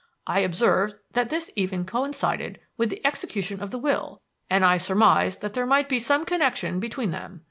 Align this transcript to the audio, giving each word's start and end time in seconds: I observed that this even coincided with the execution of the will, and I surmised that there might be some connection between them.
I 0.25 0.39
observed 0.39 0.97
that 1.11 1.29
this 1.29 1.51
even 1.55 1.85
coincided 1.85 2.59
with 2.75 2.89
the 2.89 3.05
execution 3.05 3.61
of 3.61 3.69
the 3.69 3.77
will, 3.77 4.23
and 4.49 4.65
I 4.65 4.77
surmised 4.77 5.41
that 5.41 5.53
there 5.53 5.67
might 5.67 5.87
be 5.87 5.99
some 5.99 6.25
connection 6.25 6.79
between 6.79 7.11
them. 7.11 7.39